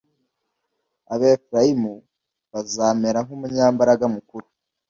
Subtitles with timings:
[1.13, 1.93] abefurayimu
[2.51, 4.47] bazamera nk umunyambaraga mukuru